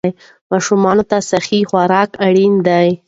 ماشومان 0.51 0.97
ته 1.09 1.17
صحي 1.29 1.59
خوراک 1.69 2.09
اړین 2.27 2.53
دی. 2.67 2.87